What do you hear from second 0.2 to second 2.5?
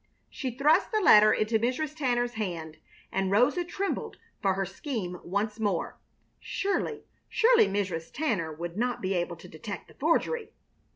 She thrust the letter into Mrs. Tanner's